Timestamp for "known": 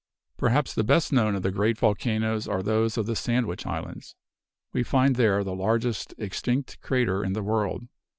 1.13-1.35